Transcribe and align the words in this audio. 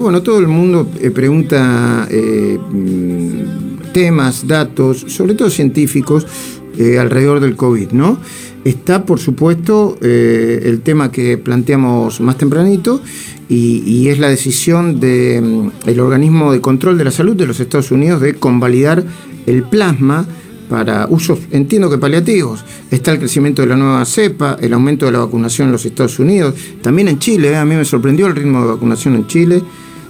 Bueno, 0.00 0.22
todo 0.22 0.38
el 0.38 0.46
mundo 0.46 0.88
eh, 1.00 1.10
pregunta 1.10 2.06
eh, 2.08 2.56
mm, 2.56 3.90
temas, 3.92 4.46
datos, 4.46 5.04
sobre 5.08 5.34
todo 5.34 5.50
científicos, 5.50 6.24
eh, 6.78 7.00
alrededor 7.00 7.40
del 7.40 7.56
COVID, 7.56 7.90
¿no? 7.90 8.20
Está, 8.64 9.04
por 9.04 9.18
supuesto, 9.18 9.98
el 10.00 10.82
tema 10.82 11.10
que 11.10 11.36
planteamos 11.36 12.20
más 12.20 12.38
tempranito 12.38 13.00
y, 13.48 14.06
es 14.06 14.20
la 14.20 14.28
decisión 14.28 15.00
del 15.00 15.42
mm, 15.42 15.98
organismo 15.98 16.52
de 16.52 16.60
control 16.60 16.96
de 16.96 17.02
la 17.02 17.10
salud 17.10 17.34
de 17.34 17.48
los 17.48 17.58
Estados 17.58 17.90
Unidos 17.90 18.20
de 18.20 18.34
convalidar 18.34 19.02
el 19.46 19.64
plasma 19.64 20.28
para 20.68 21.08
usos, 21.10 21.40
entiendo 21.50 21.90
que 21.90 21.98
paliativos. 21.98 22.64
Está 22.92 23.10
el 23.10 23.18
crecimiento 23.18 23.62
de 23.62 23.68
la 23.68 23.76
nueva 23.76 24.04
cepa, 24.04 24.58
el 24.60 24.72
aumento 24.74 25.06
de 25.06 25.12
la 25.12 25.18
vacunación 25.18 25.68
en 25.68 25.72
los 25.72 25.84
Estados 25.84 26.20
Unidos, 26.20 26.54
también 26.82 27.08
en 27.08 27.18
Chile, 27.18 27.56
a 27.56 27.64
mí 27.64 27.74
me 27.74 27.84
sorprendió 27.84 28.28
el 28.28 28.36
ritmo 28.36 28.60
de 28.60 28.68
vacunación 28.68 29.16
en 29.16 29.26
Chile 29.26 29.60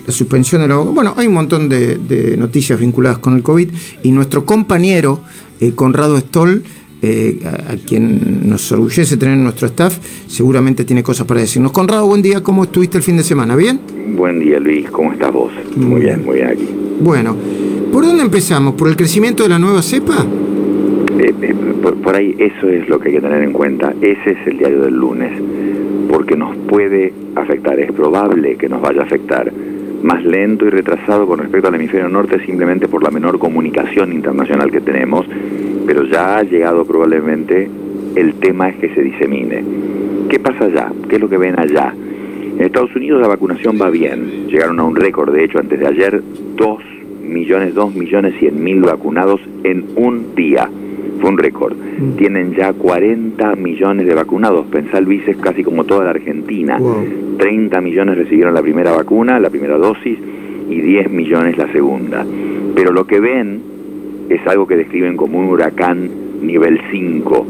la 0.08 0.12
suspensión 0.12 0.62
de 0.62 0.68
la... 0.68 0.76
Bueno, 0.76 1.12
hay 1.18 1.26
un 1.26 1.34
montón 1.34 1.68
de, 1.68 2.34
noticias 2.38 2.80
vinculadas 2.80 3.18
con 3.18 3.36
el 3.36 3.42
COVID 3.42 3.68
y 4.02 4.10
nuestro 4.10 4.46
compañero 4.46 5.20
eh, 5.60 5.72
Conrado 5.74 6.16
Stoll, 6.16 6.62
eh, 7.02 7.38
a, 7.44 7.76
quien 7.76 8.48
nos 8.48 8.72
orgullece 8.72 9.18
tener 9.18 9.34
en 9.34 9.44
nuestro 9.44 9.66
staff, 9.66 9.98
seguramente 10.26 10.86
tiene 10.86 11.02
cosas 11.02 11.26
para 11.26 11.40
decirnos. 11.40 11.72
Conrado, 11.72 12.06
buen 12.06 12.22
día, 12.22 12.42
¿cómo 12.42 12.64
estuviste 12.64 12.96
el 12.96 13.04
fin 13.04 13.18
de 13.18 13.22
semana? 13.22 13.54
¿Bien? 13.54 13.80
Buen 14.16 14.40
día, 14.40 14.58
Luis, 14.58 14.90
¿cómo 14.90 15.12
estás 15.12 15.30
vos? 15.30 15.52
Muy 15.76 16.00
bien, 16.00 16.24
muy 16.24 16.36
bien 16.36 16.48
aquí. 16.48 16.66
Bueno, 17.02 17.36
¿por 17.92 18.06
dónde 18.06 18.22
empezamos? 18.22 18.76
¿Por 18.76 18.88
el 18.88 18.96
crecimiento 18.96 19.42
de 19.42 19.50
la 19.50 19.58
nueva 19.58 19.82
cepa? 19.82 20.24
Eh, 21.18 21.54
por, 21.82 21.96
por 21.96 22.16
ahí 22.16 22.34
eso 22.38 22.66
es 22.70 22.88
lo 22.88 22.98
que 22.98 23.10
hay 23.10 23.16
que 23.16 23.20
tener 23.20 23.42
en 23.42 23.52
cuenta. 23.52 23.92
Ese 24.00 24.30
es 24.30 24.46
el 24.46 24.56
diario 24.56 24.80
del 24.80 24.94
lunes, 24.94 25.32
porque 26.10 26.34
nos 26.34 26.56
puede 26.56 27.12
afectar, 27.36 27.78
es 27.78 27.92
probable 27.92 28.56
que 28.56 28.70
nos 28.70 28.80
vaya 28.80 29.02
a 29.02 29.04
afectar 29.04 29.52
más 30.02 30.24
lento 30.24 30.66
y 30.66 30.70
retrasado 30.70 31.26
con 31.26 31.38
respecto 31.38 31.68
al 31.68 31.74
hemisferio 31.74 32.08
norte 32.08 32.44
simplemente 32.44 32.88
por 32.88 33.02
la 33.02 33.10
menor 33.10 33.38
comunicación 33.38 34.12
internacional 34.12 34.70
que 34.70 34.80
tenemos, 34.80 35.26
pero 35.86 36.04
ya 36.04 36.38
ha 36.38 36.42
llegado 36.42 36.84
probablemente, 36.84 37.68
el 38.14 38.34
tema 38.34 38.68
es 38.68 38.76
que 38.76 38.94
se 38.94 39.02
disemine. 39.02 39.64
¿Qué 40.28 40.38
pasa 40.38 40.64
allá? 40.64 40.92
¿Qué 41.08 41.16
es 41.16 41.20
lo 41.20 41.28
que 41.28 41.38
ven 41.38 41.58
allá? 41.58 41.94
En 42.58 42.64
Estados 42.64 42.94
Unidos 42.96 43.20
la 43.20 43.28
vacunación 43.28 43.78
va 43.80 43.88
bien, 43.90 44.48
llegaron 44.48 44.80
a 44.80 44.84
un 44.84 44.96
récord, 44.96 45.32
de 45.32 45.44
hecho, 45.44 45.58
antes 45.58 45.78
de 45.78 45.86
ayer, 45.86 46.22
2 46.56 46.82
millones, 47.22 47.74
2 47.74 47.94
millones 47.94 48.34
100 48.38 48.62
mil 48.62 48.80
vacunados 48.80 49.40
en 49.62 49.84
un 49.96 50.34
día. 50.34 50.68
Fue 51.20 51.30
un 51.30 51.38
récord. 51.38 51.74
Mm. 51.76 52.16
Tienen 52.16 52.54
ya 52.54 52.72
40 52.72 53.56
millones 53.56 54.06
de 54.06 54.14
vacunados. 54.14 54.66
Pensá, 54.66 55.00
Luis, 55.00 55.26
es 55.26 55.36
casi 55.36 55.64
como 55.64 55.84
toda 55.84 56.04
la 56.04 56.10
Argentina. 56.10 56.78
30 57.38 57.80
millones 57.80 58.16
recibieron 58.16 58.54
la 58.54 58.62
primera 58.62 58.92
vacuna, 58.92 59.38
la 59.40 59.50
primera 59.50 59.76
dosis, 59.76 60.18
y 60.68 60.80
10 60.80 61.10
millones 61.10 61.56
la 61.56 61.70
segunda. 61.72 62.24
Pero 62.74 62.92
lo 62.92 63.06
que 63.06 63.20
ven 63.20 63.60
es 64.28 64.46
algo 64.46 64.66
que 64.66 64.76
describen 64.76 65.16
como 65.16 65.38
un 65.38 65.46
huracán 65.46 66.10
nivel 66.42 66.80
5, 66.90 67.46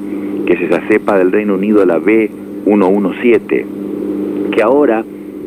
que 0.47 0.53
es 0.55 0.61
esa 0.63 0.81
cepa 0.89 1.19
del 1.19 1.33
Reino 1.33 1.55
Unido, 1.55 1.85
la 1.85 1.99
B117, 1.99 3.65
que 4.53 4.63
ahora 4.63 5.05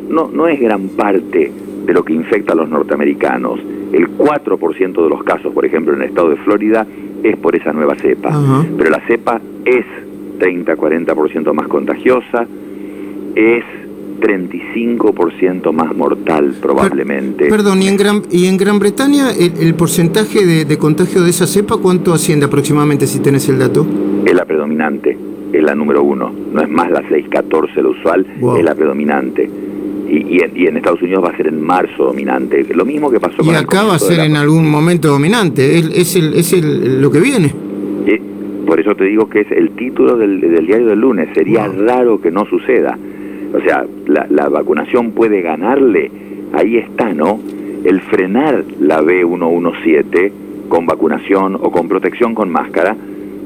no, 0.08 0.28
no 0.32 0.48
es 0.48 0.60
gran 0.60 0.88
parte 0.88 1.50
de 1.86 1.92
lo 1.92 2.04
que 2.04 2.12
infecta 2.12 2.52
a 2.52 2.56
los 2.56 2.68
norteamericanos. 2.68 3.60
El 3.92 4.16
4% 4.16 5.02
de 5.02 5.08
los 5.08 5.22
casos, 5.24 5.52
por 5.52 5.64
ejemplo, 5.64 5.94
en 5.94 6.02
el 6.02 6.08
estado 6.08 6.30
de 6.30 6.36
Florida, 6.36 6.86
es 7.22 7.36
por 7.36 7.56
esa 7.56 7.72
nueva 7.72 7.94
cepa. 7.96 8.30
Pero 8.76 8.90
la 8.90 9.00
cepa 9.06 9.40
es 9.64 9.84
30-40% 10.38 11.52
más 11.52 11.68
contagiosa, 11.68 12.46
es 13.34 13.64
35% 14.20 15.72
más 15.72 15.94
mortal 15.96 16.54
probablemente. 16.60 17.48
perdón, 17.48 17.82
¿y 17.82 17.88
en 17.88 17.96
Gran, 17.96 18.22
y 18.30 18.46
en 18.46 18.56
Gran 18.56 18.78
Bretaña 18.78 19.30
el, 19.32 19.74
porcentaje 19.74 20.64
de, 20.64 20.78
contagio 20.78 21.22
de 21.22 21.30
esa 21.30 21.46
cepa 21.46 21.76
cuánto 21.78 22.14
asciende 22.14 22.46
aproximadamente 22.46 23.06
si 23.06 23.18
tenés 23.18 23.48
el 23.48 23.58
dato? 23.58 23.84
Es 24.24 24.34
la 24.34 24.44
predominante, 24.44 25.18
es 25.52 25.62
la 25.62 25.74
número 25.74 26.02
uno, 26.02 26.32
no 26.52 26.62
es 26.62 26.68
más 26.68 26.90
la 26.90 27.00
614 27.00 27.82
la 27.82 27.88
usual, 27.88 28.26
es 28.56 28.64
la 28.64 28.74
predominante. 28.74 29.50
Y, 30.14 30.42
en, 30.42 30.76
Estados 30.76 31.00
Unidos 31.00 31.24
va 31.24 31.30
a 31.30 31.36
ser 31.38 31.46
en 31.46 31.62
marzo 31.62 32.04
dominante, 32.04 32.66
lo 32.74 32.84
mismo 32.84 33.10
que 33.10 33.18
pasó 33.18 33.36
y 33.36 33.46
con... 33.46 33.54
Y 33.54 33.56
acá 33.56 33.82
va 33.84 33.94
a 33.94 33.98
ser 33.98 34.20
en 34.20 34.36
algún 34.36 34.70
momento 34.70 35.08
dominante, 35.08 35.78
es, 35.78 36.16
el, 36.16 36.34
es 36.34 36.52
el, 36.52 37.00
lo 37.00 37.10
que 37.10 37.18
viene. 37.18 37.50
Eh, 38.06 38.20
por 38.66 38.78
eso 38.78 38.94
te 38.94 39.04
digo 39.04 39.30
que 39.30 39.40
es 39.40 39.50
el 39.50 39.70
título 39.70 40.18
del, 40.18 40.38
diario 40.66 40.88
del 40.88 41.00
lunes, 41.00 41.30
sería 41.32 41.66
raro 41.66 42.20
que 42.20 42.30
no 42.30 42.44
suceda. 42.44 42.98
O 43.54 43.60
sea, 43.62 43.86
la, 44.06 44.26
la 44.28 44.50
vacunación 44.50 45.12
puede 45.12 45.40
ganarle, 45.40 46.10
ahí 46.52 46.76
está, 46.76 47.14
¿no? 47.14 47.40
El 47.82 48.02
frenar 48.02 48.64
la 48.80 49.00
B117 49.00 50.30
con 50.68 50.84
vacunación 50.84 51.54
o 51.54 51.70
con 51.70 51.88
protección 51.88 52.34
con 52.34 52.50
máscara 52.50 52.96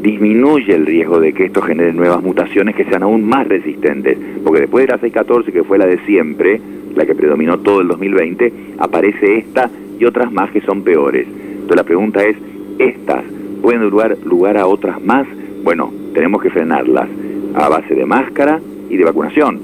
disminuye 0.01 0.75
el 0.75 0.87
riesgo 0.87 1.21
de 1.21 1.33
que 1.33 1.45
esto 1.45 1.63
genere 1.63 1.93
nuevas 1.93 2.23
mutaciones 2.23 2.75
que 2.75 2.85
sean 2.85 3.03
aún 3.03 3.25
más 3.25 3.47
resistentes. 3.49 4.19
Porque 4.45 4.61
después 4.61 4.87
de 4.87 4.93
la 4.93 4.99
614, 4.99 5.53
que 5.53 5.65
fue 5.65 5.79
la 5.79 5.87
de 5.87 5.99
siempre, 6.07 6.61
la 6.95 7.07
que 7.07 7.15
predominó 7.15 7.59
todo 7.59 7.81
el 7.81 7.89
2020, 7.89 8.53
aparece 8.79 9.39
esta 9.39 9.71
y 9.99 10.05
otras 10.05 10.33
más 10.33 10.51
que 10.51 10.61
son 10.61 10.83
peores. 10.83 11.27
Entonces 11.27 11.77
la 11.77 11.85
pregunta 11.85 12.25
es, 12.25 12.37
¿estas 12.79 13.25
pueden 13.63 13.91
dar 13.91 14.17
lugar 14.25 14.57
a 14.57 14.67
otras 14.67 15.03
más? 15.03 15.27
Bueno, 15.65 15.93
tenemos 16.15 16.43
que 16.43 16.51
frenarlas 16.51 17.09
a 17.55 17.69
base 17.69 17.95
de 17.95 18.07
máscara 18.07 18.61
y 18.89 18.97
de 18.97 19.05
vacunación. 19.05 19.61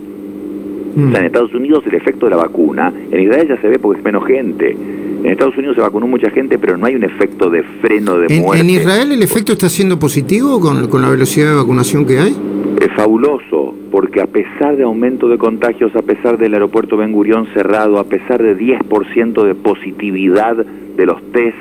O 0.93 1.11
sea, 1.11 1.19
en 1.19 1.23
mm. 1.23 1.27
Estados 1.27 1.55
Unidos 1.55 1.85
el 1.87 1.95
efecto 1.95 2.27
de 2.27 2.31
la 2.31 2.37
vacuna, 2.37 2.93
en 3.11 3.21
Israel 3.21 3.49
ya 3.49 3.61
se 3.61 3.69
ve 3.69 3.79
porque 3.79 4.01
es 4.01 4.05
menos 4.05 4.27
gente. 4.27 4.77
En 5.23 5.31
Estados 5.31 5.57
Unidos 5.57 5.77
se 5.77 5.83
vacunó 5.83 6.09
mucha 6.09 6.31
gente, 6.31 6.59
pero 6.59 6.77
no 6.77 6.87
hay 6.87 6.97
un 6.97 7.05
efecto 7.05 7.49
de 7.49 7.63
freno 7.81 8.19
de 8.19 8.41
muerte. 8.41 8.61
¿En 8.61 8.71
Israel 8.71 9.13
el 9.13 9.23
efecto 9.23 9.53
está 9.53 9.69
siendo 9.69 9.99
positivo 9.99 10.59
con, 10.61 10.89
con 10.89 11.01
la 11.01 11.11
velocidad 11.11 11.51
de 11.51 11.55
vacunación 11.55 12.05
que 12.05 12.19
hay? 12.19 12.37
Es 12.81 12.91
fabuloso, 12.97 13.73
porque 13.93 14.21
a 14.21 14.27
pesar 14.27 14.77
de 14.77 14.83
aumento 14.83 15.29
de 15.29 15.39
contagios, 15.39 15.95
a 15.95 16.03
pesar 16.03 16.39
del 16.39 16.55
aeropuerto 16.55 16.97
Ben 16.97 17.13
Gurión 17.13 17.47
cerrado, 17.55 18.01
a 18.01 18.05
pesar 18.05 18.43
de 18.43 18.59
10% 18.59 19.45
de 19.45 19.55
positividad 19.55 20.57
de 20.57 21.07
los 21.07 21.23
test, 21.31 21.59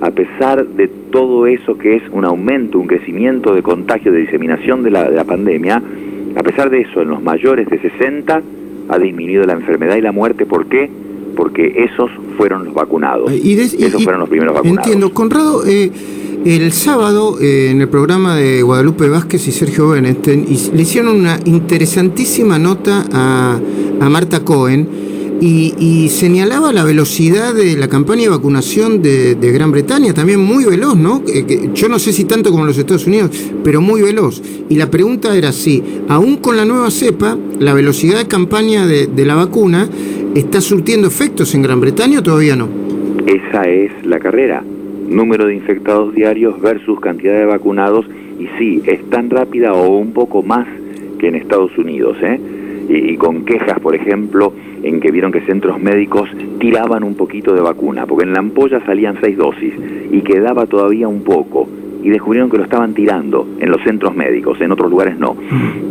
a 0.00 0.10
pesar 0.10 0.66
de 0.66 0.88
todo 0.88 1.46
eso 1.46 1.78
que 1.78 1.94
es 1.96 2.02
un 2.10 2.24
aumento, 2.24 2.80
un 2.80 2.88
crecimiento 2.88 3.54
de 3.54 3.62
contagio, 3.62 4.10
de 4.10 4.18
diseminación 4.18 4.82
de 4.82 4.90
la, 4.90 5.08
de 5.08 5.16
la 5.16 5.24
pandemia, 5.24 5.80
a 6.34 6.42
pesar 6.42 6.70
de 6.70 6.80
eso, 6.80 7.02
en 7.02 7.08
los 7.08 7.22
mayores 7.22 7.68
de 7.68 7.78
60 7.78 8.42
ha 8.88 8.98
disminuido 8.98 9.46
la 9.46 9.52
enfermedad 9.52 9.96
y 9.96 10.00
la 10.00 10.12
muerte. 10.12 10.44
¿Por 10.44 10.66
qué? 10.66 10.90
Porque 11.36 11.84
esos 11.92 12.10
fueron 12.36 12.64
los 12.64 12.74
vacunados. 12.74 13.30
Y 13.32 13.52
esos 13.60 14.02
fueron 14.02 14.20
los 14.20 14.28
primeros 14.28 14.54
vacunados. 14.54 14.86
Entiendo. 14.86 15.12
Conrado, 15.12 15.64
eh, 15.66 15.92
el 16.46 16.72
sábado 16.72 17.38
eh, 17.40 17.70
en 17.70 17.80
el 17.80 17.88
programa 17.88 18.36
de 18.36 18.62
Guadalupe 18.62 19.08
Vázquez 19.08 19.48
y 19.48 19.52
Sergio 19.52 19.90
Beneten 19.90 20.46
le 20.46 20.82
hicieron 20.82 21.16
una 21.16 21.40
interesantísima 21.44 22.58
nota 22.58 23.04
a, 23.12 23.60
Marta 24.08 24.44
Cohen 24.44 24.88
y, 25.40 26.08
señalaba 26.10 26.72
la 26.72 26.84
velocidad 26.84 27.52
de 27.52 27.76
la 27.76 27.88
campaña 27.88 28.22
de 28.22 28.28
vacunación 28.28 29.02
de, 29.02 29.34
Gran 29.52 29.72
Bretaña, 29.72 30.14
también 30.14 30.40
muy 30.40 30.64
veloz, 30.64 30.96
¿no? 30.96 31.22
yo 31.74 31.88
no 31.88 31.98
sé 31.98 32.12
si 32.12 32.24
tanto 32.24 32.50
como 32.50 32.64
los 32.64 32.78
Estados 32.78 33.06
Unidos, 33.06 33.30
pero 33.64 33.80
muy 33.80 34.00
veloz. 34.00 34.40
Y 34.68 34.76
la 34.76 34.90
pregunta 34.90 35.36
era 35.36 35.52
si, 35.52 35.82
aún 36.08 36.36
con 36.36 36.56
la 36.56 36.64
nueva 36.64 36.90
cepa, 36.90 37.36
la 37.58 37.74
velocidad 37.74 38.18
de 38.18 38.28
campaña 38.28 38.86
de, 38.86 39.08
de 39.08 39.24
la 39.26 39.34
vacuna 39.34 39.88
¿Está 40.36 40.60
surtiendo 40.60 41.08
efectos 41.08 41.54
en 41.54 41.62
Gran 41.62 41.80
Bretaña 41.80 42.18
o 42.18 42.22
todavía 42.22 42.56
no? 42.56 42.68
Esa 43.26 43.66
es 43.70 43.90
la 44.04 44.18
carrera. 44.18 44.62
Número 45.08 45.46
de 45.46 45.54
infectados 45.54 46.14
diarios 46.14 46.60
versus 46.60 47.00
cantidad 47.00 47.32
de 47.38 47.46
vacunados. 47.46 48.04
Y 48.38 48.46
sí, 48.58 48.82
es 48.84 49.02
tan 49.08 49.30
rápida 49.30 49.72
o 49.72 49.96
un 49.96 50.12
poco 50.12 50.42
más 50.42 50.68
que 51.18 51.28
en 51.28 51.36
Estados 51.36 51.78
Unidos. 51.78 52.18
¿eh? 52.20 52.38
Y, 52.86 53.16
con 53.16 53.46
quejas, 53.46 53.80
por 53.80 53.94
ejemplo, 53.94 54.52
en 54.82 55.00
que 55.00 55.10
vieron 55.10 55.32
que 55.32 55.40
centros 55.40 55.80
médicos 55.80 56.28
tiraban 56.60 57.02
un 57.02 57.14
poquito 57.14 57.54
de 57.54 57.62
vacuna, 57.62 58.04
porque 58.04 58.24
en 58.24 58.34
la 58.34 58.40
ampolla 58.40 58.84
salían 58.84 59.16
seis 59.22 59.38
dosis 59.38 59.72
y 60.12 60.20
quedaba 60.20 60.66
todavía 60.66 61.08
un 61.08 61.24
poco 61.24 61.66
y 62.06 62.10
descubrieron 62.10 62.48
que 62.48 62.56
lo 62.56 62.62
estaban 62.62 62.94
tirando 62.94 63.48
en 63.58 63.68
los 63.68 63.82
centros 63.82 64.14
médicos, 64.14 64.60
en 64.60 64.70
otros 64.70 64.88
lugares 64.88 65.18
no. 65.18 65.36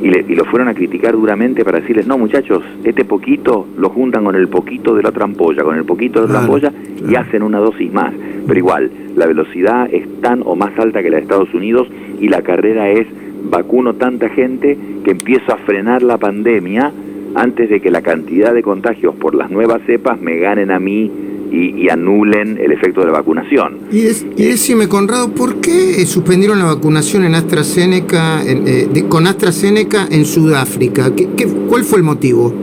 Y, 0.01 0.33
lo 0.33 0.45
fueron 0.45 0.69
a 0.69 0.73
criticar 0.73 1.11
duramente 1.11 1.65
para 1.65 1.81
decirles, 1.81 2.07
no 2.07 2.17
muchachos, 2.17 2.63
este 2.85 3.03
poquito 3.03 3.67
lo 3.77 3.89
juntan 3.89 4.23
con 4.23 4.33
el 4.33 4.47
poquito 4.47 4.95
de 4.95 5.03
la 5.03 5.09
otra 5.09 5.25
ampolla, 5.25 5.65
con 5.65 5.75
el 5.75 5.83
poquito 5.83 6.21
de 6.21 6.27
la 6.27 6.39
otra 6.39 6.45
ampolla 6.45 6.71
y 7.05 7.15
hacen 7.15 7.43
una 7.43 7.59
dosis 7.59 7.91
más. 7.91 8.13
Pero 8.47 8.57
igual, 8.57 8.89
la 9.17 9.25
velocidad 9.25 9.93
es 9.93 10.07
tan 10.21 10.41
o 10.45 10.55
más 10.55 10.79
alta 10.79 11.03
que 11.03 11.09
la 11.09 11.17
de 11.17 11.23
Estados 11.23 11.53
Unidos 11.53 11.89
y 12.21 12.29
la 12.29 12.41
carrera 12.43 12.89
es 12.89 13.07
vacuno 13.49 13.95
tanta 13.95 14.29
gente 14.29 14.77
que 15.03 15.11
empiezo 15.11 15.51
a 15.51 15.57
frenar 15.57 16.01
la 16.01 16.17
pandemia 16.17 16.93
antes 17.35 17.69
de 17.69 17.81
que 17.81 17.91
la 17.91 18.01
cantidad 18.01 18.53
de 18.53 18.63
contagios 18.63 19.15
por 19.15 19.35
las 19.35 19.51
nuevas 19.51 19.81
cepas 19.85 20.21
me 20.21 20.37
ganen 20.37 20.71
a 20.71 20.79
mí 20.79 21.11
y, 21.55 21.89
anulen 21.89 22.57
el 22.59 22.71
efecto 22.71 23.01
de 23.01 23.07
la 23.07 23.13
vacunación. 23.13 23.77
Y, 23.91 24.01
decime, 24.01 24.87
Conrado, 24.87 25.29
¿por 25.31 25.61
qué 25.61 26.05
suspendieron 26.05 26.59
la 26.59 26.65
vacunación 26.65 27.23
en 27.23 27.35
AstraZeneca, 27.35 28.41
eh, 28.45 29.05
con 29.07 29.27
AstraZeneca 29.27 30.07
en 30.09 30.25
Sudáfrica? 30.25 31.15
¿Qué, 31.15 31.27
cuál 31.69 31.83
fue 31.83 31.99
el 31.99 32.03
motivo? 32.03 32.53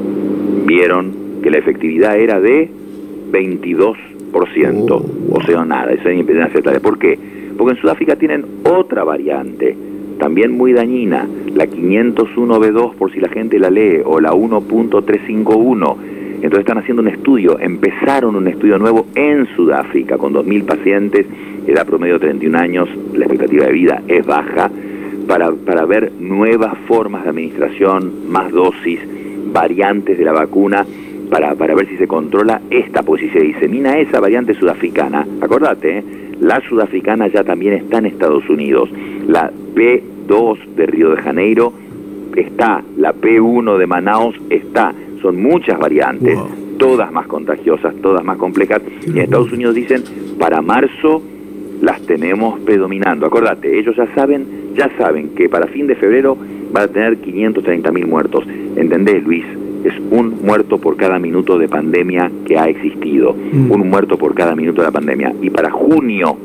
Vieron 0.66 1.12
que 1.42 1.50
la 1.50 1.58
efectividad 1.58 2.18
era 2.18 2.40
de 2.40 2.70
22%, 3.32 5.04
o 5.30 5.42
sea, 5.46 5.64
nada, 5.64 5.92
eso 5.92 6.08
es 6.08 6.18
inaceptable. 6.18 6.80
¿Por 6.80 6.98
qué? 6.98 7.18
Porque 7.56 7.74
en 7.74 7.80
Sudáfrica 7.80 8.16
tienen 8.16 8.44
otra 8.64 9.04
variante, 9.04 9.76
también 10.18 10.52
muy 10.52 10.72
dañina, 10.72 11.26
la 11.54 11.66
501B2 11.66 12.94
por 12.94 13.12
si 13.12 13.20
la 13.20 13.28
gente 13.28 13.58
la 13.58 13.70
lee, 13.70 14.00
o 14.04 14.20
la 14.20 14.32
1.351. 14.32 16.11
Entonces 16.42 16.60
están 16.60 16.78
haciendo 16.78 17.02
un 17.02 17.08
estudio, 17.08 17.58
empezaron 17.60 18.34
un 18.34 18.48
estudio 18.48 18.76
nuevo 18.78 19.06
en 19.14 19.46
Sudáfrica 19.54 20.18
con 20.18 20.34
2.000 20.34 20.64
pacientes, 20.64 21.26
edad 21.66 21.86
promedio 21.86 22.14
de 22.14 22.26
31 22.26 22.58
años, 22.58 22.88
la 23.14 23.26
expectativa 23.26 23.66
de 23.66 23.72
vida 23.72 24.02
es 24.08 24.26
baja, 24.26 24.68
para, 25.26 25.52
para 25.52 25.84
ver 25.86 26.12
nuevas 26.18 26.76
formas 26.88 27.22
de 27.22 27.30
administración, 27.30 28.28
más 28.28 28.50
dosis, 28.50 28.98
variantes 29.52 30.18
de 30.18 30.24
la 30.24 30.32
vacuna 30.32 30.84
para, 31.30 31.54
para 31.54 31.74
ver 31.74 31.88
si 31.88 31.96
se 31.96 32.06
controla 32.06 32.60
esta, 32.70 33.02
pues 33.02 33.22
si 33.22 33.30
se 33.30 33.40
disemina 33.40 33.98
esa 33.98 34.20
variante 34.20 34.54
sudafricana, 34.54 35.26
acordate, 35.40 35.98
¿eh? 35.98 36.04
la 36.40 36.60
sudafricana 36.68 37.28
ya 37.28 37.44
también 37.44 37.74
está 37.74 37.98
en 37.98 38.06
Estados 38.06 38.48
Unidos, 38.50 38.90
la 39.26 39.50
P2 39.74 40.58
de 40.76 40.86
Río 40.86 41.10
de 41.10 41.22
Janeiro 41.22 41.72
está, 42.36 42.82
la 42.98 43.14
P1 43.14 43.78
de 43.78 43.86
Manaus 43.86 44.34
está, 44.50 44.92
son 45.22 45.40
muchas 45.40 45.78
variantes, 45.78 46.38
todas 46.78 47.10
más 47.12 47.26
contagiosas, 47.26 47.94
todas 48.02 48.24
más 48.24 48.36
complejas, 48.36 48.82
y 49.06 49.10
en 49.10 49.18
Estados 49.18 49.52
Unidos 49.52 49.74
dicen, 49.74 50.02
para 50.38 50.60
marzo 50.60 51.22
las 51.80 52.00
tenemos 52.02 52.60
predominando, 52.60 53.26
acordate, 53.26 53.78
ellos 53.78 53.96
ya 53.96 54.06
saben, 54.14 54.46
ya 54.76 54.90
saben 54.98 55.30
que 55.30 55.48
para 55.48 55.66
fin 55.68 55.86
de 55.86 55.94
febrero 55.94 56.36
va 56.74 56.82
a 56.82 56.88
tener 56.88 57.18
530 57.18 57.90
mil 57.92 58.06
muertos. 58.06 58.44
¿Entendés, 58.76 59.22
Luis? 59.24 59.44
Es 59.84 59.94
un 60.10 60.42
muerto 60.42 60.78
por 60.78 60.96
cada 60.96 61.18
minuto 61.18 61.58
de 61.58 61.68
pandemia 61.68 62.30
que 62.46 62.56
ha 62.56 62.68
existido. 62.68 63.34
Mm. 63.34 63.70
Un 63.70 63.90
muerto 63.90 64.16
por 64.16 64.34
cada 64.34 64.54
minuto 64.54 64.80
de 64.80 64.86
la 64.86 64.92
pandemia. 64.92 65.34
Y 65.42 65.50
para 65.50 65.70
junio, 65.70 66.36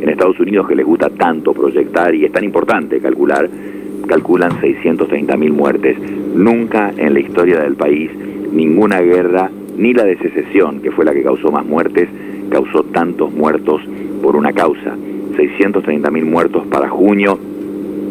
en 0.00 0.08
Estados 0.08 0.38
Unidos, 0.40 0.66
que 0.66 0.74
les 0.74 0.84
gusta 0.84 1.08
tanto 1.08 1.52
proyectar 1.52 2.14
y 2.14 2.24
es 2.24 2.32
tan 2.32 2.44
importante 2.44 3.00
calcular, 3.00 3.48
calculan 4.06 4.60
630 4.60 5.36
mil 5.36 5.52
muertes. 5.52 5.96
Nunca 6.34 6.92
en 6.96 7.14
la 7.14 7.20
historia 7.20 7.60
del 7.60 7.74
país, 7.74 8.10
ninguna 8.52 9.00
guerra, 9.00 9.50
ni 9.76 9.94
la 9.94 10.04
de 10.04 10.16
secesión, 10.18 10.80
que 10.80 10.90
fue 10.90 11.04
la 11.04 11.12
que 11.12 11.22
causó 11.22 11.50
más 11.50 11.64
muertes, 11.64 12.08
causó 12.50 12.82
tantos 12.84 13.32
muertos 13.32 13.82
por 14.22 14.36
una 14.36 14.52
causa. 14.52 14.96
630 15.36 16.10
mil 16.10 16.24
muertos 16.24 16.66
para 16.66 16.88
junio 16.88 17.38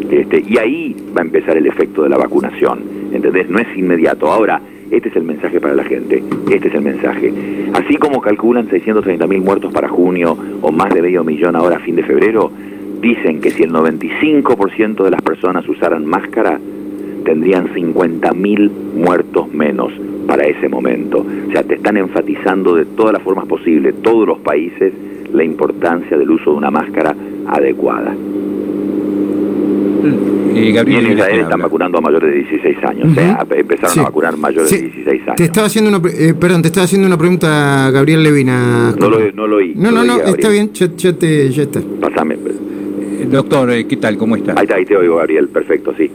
este, 0.09 0.43
y 0.47 0.57
ahí 0.57 0.95
va 1.15 1.21
a 1.21 1.25
empezar 1.25 1.55
el 1.57 1.67
efecto 1.67 2.03
de 2.03 2.09
la 2.09 2.17
vacunación. 2.17 2.81
¿Entendés? 3.11 3.49
No 3.49 3.59
es 3.59 3.67
inmediato. 3.77 4.27
Ahora, 4.27 4.61
este 4.91 5.09
es 5.09 5.15
el 5.15 5.23
mensaje 5.23 5.59
para 5.59 5.75
la 5.75 5.83
gente. 5.83 6.23
Este 6.51 6.67
es 6.67 6.73
el 6.73 6.81
mensaje. 6.81 7.31
Así 7.73 7.95
como 7.97 8.21
calculan 8.21 8.69
630 8.69 9.27
mil 9.27 9.41
muertos 9.41 9.71
para 9.71 9.87
junio 9.87 10.35
o 10.61 10.71
más 10.71 10.93
de 10.93 11.01
medio 11.01 11.23
millón 11.23 11.55
ahora 11.55 11.77
a 11.77 11.79
fin 11.79 11.95
de 11.95 12.03
febrero, 12.03 12.51
dicen 13.01 13.41
que 13.41 13.51
si 13.51 13.63
el 13.63 13.71
95% 13.71 15.03
de 15.03 15.11
las 15.11 15.21
personas 15.21 15.67
usaran 15.67 16.05
máscara, 16.05 16.59
tendrían 17.23 17.73
50 17.73 18.33
mil 18.33 18.71
muertos 18.95 19.51
menos 19.53 19.91
para 20.27 20.45
ese 20.45 20.69
momento. 20.69 21.25
O 21.47 21.51
sea, 21.51 21.63
te 21.63 21.75
están 21.75 21.97
enfatizando 21.97 22.75
de 22.75 22.85
todas 22.85 23.13
las 23.13 23.21
formas 23.21 23.45
posibles, 23.45 23.95
todos 24.01 24.27
los 24.27 24.39
países, 24.39 24.93
la 25.33 25.43
importancia 25.43 26.17
del 26.17 26.29
uso 26.29 26.51
de 26.51 26.57
una 26.57 26.71
máscara 26.71 27.15
adecuada. 27.47 28.15
Eh, 30.55 30.71
Gabriel, 30.71 31.05
en 31.05 31.11
Israel 31.13 31.39
están 31.41 31.61
vacunando 31.61 31.97
a 31.97 32.01
mayores 32.01 32.31
de 32.31 32.37
16 32.39 32.77
años. 32.83 33.17
empezaron 33.51 33.99
a 33.99 34.03
vacunar 34.03 34.37
mayores 34.37 34.71
de 34.71 34.81
16 34.81 35.21
años. 35.21 35.35
Te 35.35 35.43
estaba 35.45 35.67
haciendo 35.67 35.89
una, 35.95 36.09
eh, 36.09 36.33
perdón, 36.33 36.61
te 36.61 36.67
estaba 36.69 36.85
haciendo 36.85 37.07
una 37.07 37.17
pregunta, 37.17 37.91
Gabriel 37.91 38.23
Levina. 38.23 38.93
No 38.97 39.09
lo, 39.09 39.31
no 39.31 39.47
lo 39.47 39.57
oí. 39.57 39.73
No, 39.75 39.91
no, 39.91 40.03
no, 40.03 40.17
está 40.19 40.49
bien, 40.49 40.71
ya, 40.73 41.13
te, 41.13 41.49
ya 41.51 41.63
está. 41.63 41.81
Pásame. 42.01 42.37
Eh, 43.19 43.27
doctor, 43.29 43.69
¿qué 43.85 43.97
tal? 43.97 44.17
¿Cómo 44.17 44.35
está? 44.35 44.53
Ahí 44.53 44.63
está, 44.63 44.75
ahí 44.75 44.85
te 44.85 44.95
oigo, 44.95 45.17
Gabriel. 45.17 45.47
Perfecto, 45.49 45.93
sí. 45.97 46.09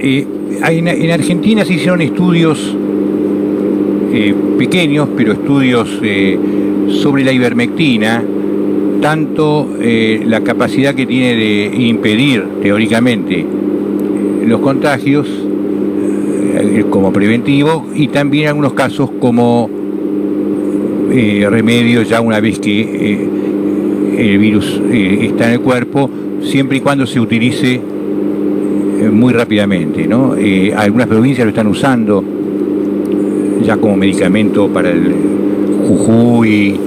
en, 0.00 0.88
en, 0.88 1.10
Argentina 1.10 1.64
se 1.64 1.74
hicieron 1.74 2.00
estudios 2.00 2.76
pequeños, 4.58 5.08
pero 5.16 5.32
estudios 5.32 5.88
sobre 6.88 7.24
la 7.24 7.32
ivermectina 7.32 8.22
tanto 9.02 9.68
eh, 9.80 10.22
la 10.24 10.40
capacidad 10.42 10.94
que 10.94 11.04
tiene 11.04 11.34
de 11.34 11.72
impedir 11.76 12.44
teóricamente 12.62 13.44
los 14.46 14.60
contagios 14.60 15.28
eh, 16.54 16.84
como 16.88 17.12
preventivo 17.12 17.88
y 17.94 18.08
también 18.08 18.48
algunos 18.48 18.72
casos 18.72 19.10
como 19.20 19.68
eh, 21.10 21.46
remedio 21.50 22.02
ya 22.02 22.20
una 22.20 22.40
vez 22.40 22.60
que 22.60 23.28
el 24.22 24.38
virus 24.38 24.80
está 24.90 25.46
en 25.48 25.52
el 25.54 25.60
cuerpo, 25.60 26.10
siempre 26.42 26.78
y 26.78 26.80
cuando 26.80 27.06
se 27.06 27.20
utilice 27.20 27.80
muy 29.10 29.32
rápidamente. 29.32 30.06
¿no? 30.06 30.34
algunas 30.76 31.08
provincias 31.08 31.44
lo 31.44 31.50
están 31.50 31.66
usando 31.66 32.24
ya 33.62 33.76
como 33.76 33.96
medicamento 33.96 34.68
para 34.68 34.90
el 34.90 35.14
Jujuy, 35.86 36.78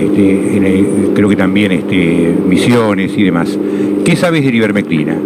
este, 0.00 1.12
creo 1.14 1.28
que 1.28 1.36
también 1.36 1.72
este, 1.72 2.34
misiones 2.46 3.16
y 3.16 3.22
demás. 3.22 3.58
¿Qué 4.04 4.16
sabes 4.16 4.44
de 4.44 4.50
la 4.50 4.56
ivermectina? 4.56 5.16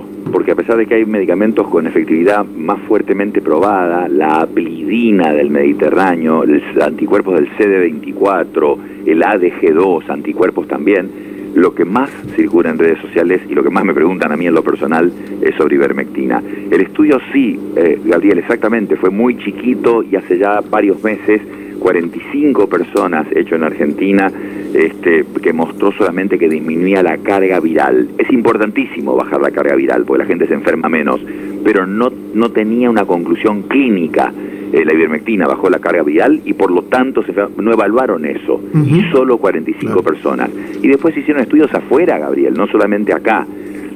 Porque 0.00 0.52
a 0.52 0.54
pesar 0.54 0.76
de 0.76 0.86
que 0.86 0.94
hay 0.94 1.04
medicamentos 1.04 1.68
con 1.68 1.86
efectividad 1.86 2.44
más 2.44 2.80
fuertemente 2.82 3.40
probada, 3.40 4.08
la 4.08 4.42
aplidina 4.42 5.32
del 5.32 5.50
Mediterráneo, 5.50 6.44
los 6.44 6.62
anticuerpos 6.82 7.34
del 7.34 7.50
CD24, 7.56 8.78
el 9.06 9.22
ADG2, 9.22 10.08
anticuerpos 10.08 10.68
también, 10.68 11.10
lo 11.54 11.74
que 11.74 11.84
más 11.84 12.10
circula 12.34 12.70
en 12.70 12.78
redes 12.78 12.98
sociales 13.00 13.42
y 13.48 13.54
lo 13.54 13.62
que 13.62 13.70
más 13.70 13.84
me 13.84 13.92
preguntan 13.92 14.32
a 14.32 14.36
mí 14.36 14.46
en 14.46 14.54
lo 14.54 14.62
personal 14.62 15.12
es 15.42 15.54
sobre 15.56 15.76
ivermectina. 15.76 16.42
El 16.70 16.80
estudio 16.80 17.20
sí, 17.32 17.58
eh, 17.76 18.00
Gabriel, 18.04 18.38
exactamente, 18.38 18.96
fue 18.96 19.10
muy 19.10 19.36
chiquito 19.36 20.02
y 20.02 20.16
hace 20.16 20.38
ya 20.38 20.60
varios 20.60 21.02
meses 21.02 21.42
45 21.82 22.68
personas 22.68 23.26
hecho 23.34 23.56
en 23.56 23.64
Argentina 23.64 24.30
este, 24.72 25.24
que 25.42 25.52
mostró 25.52 25.92
solamente 25.92 26.38
que 26.38 26.48
disminuía 26.48 27.02
la 27.02 27.18
carga 27.18 27.60
viral. 27.60 28.08
Es 28.18 28.30
importantísimo 28.30 29.14
bajar 29.16 29.40
la 29.40 29.50
carga 29.50 29.74
viral 29.74 30.04
porque 30.04 30.22
la 30.22 30.26
gente 30.26 30.46
se 30.46 30.54
enferma 30.54 30.88
menos, 30.88 31.20
pero 31.64 31.86
no, 31.86 32.10
no 32.34 32.50
tenía 32.50 32.88
una 32.88 33.04
conclusión 33.04 33.62
clínica. 33.62 34.32
Eh, 34.72 34.84
la 34.86 34.94
ivermectina 34.94 35.46
bajó 35.46 35.68
la 35.68 35.80
carga 35.80 36.02
viral 36.02 36.40
y 36.46 36.54
por 36.54 36.70
lo 36.70 36.84
tanto 36.84 37.22
se, 37.24 37.34
no 37.58 37.72
evaluaron 37.72 38.24
eso. 38.24 38.62
Y 38.86 39.02
solo 39.10 39.36
45 39.36 40.02
personas. 40.02 40.48
Y 40.80 40.88
después 40.88 41.16
hicieron 41.16 41.42
estudios 41.42 41.72
afuera, 41.74 42.18
Gabriel, 42.18 42.54
no 42.54 42.66
solamente 42.68 43.12
acá. 43.12 43.46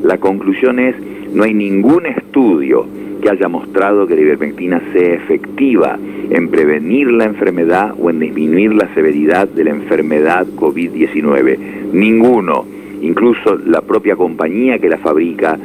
La 0.03 0.19
conclusión 0.19 0.79
es, 0.79 0.95
no 1.33 1.45
hay 1.45 1.55
ningún 1.55 2.07
estudio 2.07 2.87
que 3.23 3.31
haya 3.31 3.49
mostrado 3.49 4.07
que 4.07 4.15
la 4.15 4.21
ivermectina 4.21 4.81
sea 4.93 5.15
efectiva 5.15 5.99
en 6.31 6.49
prevenir 6.49 7.11
la 7.11 7.25
enfermedad 7.25 7.95
o 7.99 8.11
en 8.11 8.21
disminuir 8.21 8.75
la 8.75 8.93
severidad 8.95 9.49
de 9.49 9.65
la 9.65 9.71
enfermedad 9.71 10.47
COVID-19. 10.57 11.59
Ninguno, 11.93 12.65
incluso 13.01 13.57
la 13.57 13.81
propia 13.81 14.17
compañía 14.17 14.79
que 14.79 14.89
la 14.89 14.99
fabrica, 14.99 15.59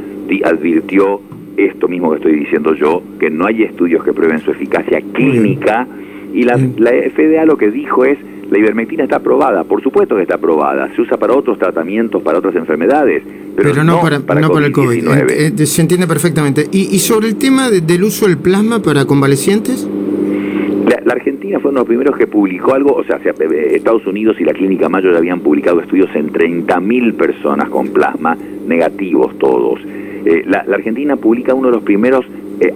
advirtió 0.46 1.20
esto 1.58 1.89
mismo 1.89 2.12
que 2.12 2.18
estoy 2.18 2.36
diciendo 2.36 2.74
yo, 2.74 3.03
que 3.20 3.30
no 3.30 3.46
hay 3.46 3.63
estudios 3.63 4.03
que 4.03 4.13
prueben 4.13 4.39
su 4.39 4.51
eficacia 4.51 5.01
clínica. 5.13 5.88
Y 6.34 6.44
la, 6.44 6.58
la 6.77 6.91
FDA 6.91 7.44
lo 7.46 7.58
que 7.58 7.70
dijo 7.70 8.06
es 8.06 8.18
la 8.51 8.58
ivermectina 8.58 9.03
está 9.03 9.15
aprobada, 9.15 9.63
por 9.63 9.81
supuesto 9.81 10.15
que 10.17 10.24
está 10.24 10.36
aprobada, 10.36 10.93
se 10.93 11.01
usa 11.01 11.15
para 11.15 11.34
otros 11.34 11.58
tratamientos, 11.58 12.22
para 12.22 12.39
otras 12.39 12.53
enfermedades, 12.55 13.24
pero, 13.55 13.84
no, 13.84 14.01
para, 14.01 14.17
el 14.17 14.72
COVID. 14.74 15.08
Eh, 15.08 15.53
eh, 15.58 15.65
se 15.65 15.81
entiende 15.81 16.05
perfectamente. 16.05 16.67
¿Y, 16.72 17.00
sobre 17.00 17.29
el 17.29 17.38
tema 17.38 17.70
del 17.70 18.03
uso 18.03 18.27
del 18.27 18.38
plasma 18.38 18.81
para 18.81 19.05
convalecientes? 19.05 19.88
La, 21.05 21.13
Argentina 21.13 21.60
fue 21.60 21.72
uno 21.72 21.79
de 21.79 21.84
los 21.84 21.88
primeros 21.88 22.17
que 22.17 22.27
publicó 22.27 22.74
algo, 22.74 22.93
o 22.93 23.03
sea, 23.05 23.17
eh, 23.24 23.75
Estados 23.75 24.05
Unidos 24.05 24.36
y 24.39 24.43
la 24.43 24.53
Clínica 24.53 24.89
Mayo 24.89 25.12
ya 25.12 25.17
habían 25.17 25.39
publicado 25.39 25.79
estudios 25.79 26.10
en 26.15 26.31
30.000 26.31 27.13
personas 27.15 27.70
con 27.70 27.88
plasma, 27.89 28.38
negativos 28.67 29.38
todos. 29.38 29.79
la, 30.46 30.65
Argentina 30.74 31.15
publica 31.15 31.53
uno 31.53 31.70
de 31.70 31.75
los 31.75 31.84
primeros 31.84 32.25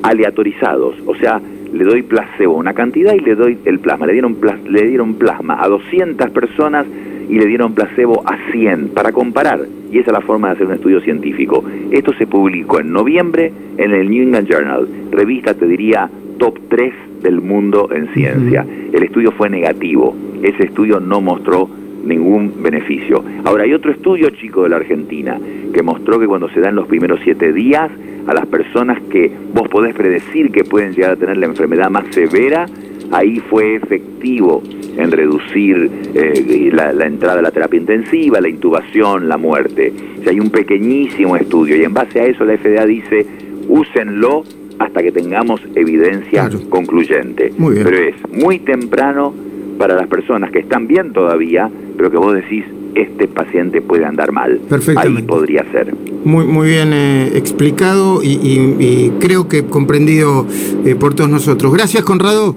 aleatorizados, 0.04 0.96
o 1.06 1.16
sea, 1.16 1.42
le 1.76 1.84
doy 1.84 2.04
placebo 2.04 2.56
una 2.56 2.74
cantidad 2.74 3.14
y 3.14 3.20
le 3.20 3.36
doy 3.36 3.58
el 3.66 3.80
plasma. 3.80 4.08
Le 4.08 4.14
dieron, 4.14 4.38
le 4.70 4.88
dieron 4.88 5.16
plasma 5.16 5.62
a 5.62 5.68
200 5.68 6.30
personas 6.30 6.86
y 7.30 7.38
le 7.38 7.46
dieron 7.46 7.74
placebo 7.74 8.24
a 8.26 8.38
100 8.52 8.90
para 8.90 9.12
comparar. 9.12 9.60
Y 9.92 10.00
esa 10.00 10.12
es 10.12 10.14
la 10.14 10.22
forma 10.22 10.48
de 10.48 10.54
hacer 10.54 10.68
un 10.68 10.74
estudio 10.74 11.02
científico. 11.02 11.64
Esto 11.92 12.14
se 12.14 12.28
publicó 12.28 12.80
en 12.80 12.92
noviembre 12.92 13.52
en 13.78 13.92
el 13.92 14.10
New 14.10 14.24
England 14.24 14.48
Journal, 14.48 14.88
revista, 15.12 15.54
te 15.54 15.68
diría, 15.68 16.10
top 16.38 16.58
3 16.70 16.94
del 17.22 17.42
mundo 17.42 17.90
en 17.92 18.08
ciencia. 18.14 18.66
El 18.94 19.04
estudio 19.04 19.32
fue 19.32 19.50
negativo. 19.50 20.16
Ese 20.44 20.64
estudio 20.64 21.00
no 21.00 21.22
mostró 21.22 21.70
ningún 22.06 22.62
beneficio. 22.62 23.24
Ahora, 23.44 23.64
hay 23.64 23.74
otro 23.74 23.92
estudio 23.92 24.30
chico 24.32 24.64
de 24.64 24.70
la 24.70 24.78
Argentina 24.78 25.40
que 25.74 25.82
mostró 25.84 26.20
que 26.20 26.28
cuando 26.28 26.50
se 26.50 26.60
dan 26.60 26.76
los 26.76 26.88
primeros 26.88 27.20
siete 27.24 27.52
días, 27.54 27.92
a 28.28 28.34
las 28.34 28.46
personas 28.48 29.00
que 29.12 29.32
vos 29.54 29.68
podés 29.70 29.94
predecir 29.94 30.52
que 30.52 30.64
pueden 30.64 30.94
llegar 30.94 31.12
a 31.12 31.16
tener 31.16 31.38
la 31.38 31.46
enfermedad 31.46 31.90
más 31.92 32.06
severa, 32.14 32.66
ahí 33.12 33.40
fue 33.50 33.76
efectivo 33.76 34.64
en 34.98 35.12
reducir 35.12 35.92
eh, 36.16 36.70
la, 36.74 36.92
la, 36.94 37.06
entrada 37.06 37.40
a 37.40 37.42
la 37.42 37.52
terapia 37.52 37.80
intensiva, 37.80 38.42
la 38.42 38.50
intubación, 38.50 39.28
la 39.28 39.38
muerte. 39.38 39.94
O 40.20 40.24
sea, 40.24 40.32
hay 40.32 40.40
un 40.40 40.50
pequeñísimo 40.50 41.36
estudio 41.36 41.76
y 41.76 41.84
en 41.84 41.94
base 41.94 42.20
a 42.20 42.26
eso 42.26 42.46
la 42.46 42.58
FDA 42.58 42.86
dice, 42.86 43.26
úsenlo 43.68 44.44
hasta 44.80 45.02
que 45.04 45.12
tengamos 45.12 45.62
evidencia 45.76 46.50
Claro. 46.50 46.70
concluyente. 46.70 47.54
Muy 47.58 47.76
bien. 47.76 47.86
Pero 47.86 47.98
es 47.98 48.16
muy 48.32 48.60
temprano 48.60 49.34
para 49.78 49.96
las 49.96 50.08
personas 50.08 50.52
que 50.52 50.60
están 50.60 50.88
bien 50.88 51.12
todavía, 51.14 51.70
pero 51.98 52.10
que 52.12 52.18
vos 52.18 52.34
decís, 52.34 52.64
este 52.96 53.28
paciente 53.28 53.82
puede 53.82 54.06
andar 54.06 54.32
mal. 54.32 54.60
Perfectamente. 54.70 55.20
Ahí 55.22 55.26
podría 55.28 55.66
ser. 55.72 55.94
Muy, 56.24 56.46
muy 56.46 56.68
bien 56.70 56.92
eh, 56.94 57.32
explicado 57.36 58.24
y, 58.24 58.34
y- 58.42 58.76
y 58.80 59.10
creo 59.20 59.48
que 59.48 59.66
comprendido 59.66 60.46
eh, 60.86 60.96
por 60.96 61.14
todos 61.14 61.30
nosotros. 61.30 61.74
Gracias, 61.74 62.04
Conrado. 62.04 62.56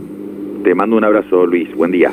Te 0.65 0.75
mando 0.75 0.97
un 0.97 1.05
abrazo, 1.05 1.45
Luis. 1.47 1.75
Buen 1.75 1.91
día. 1.93 2.11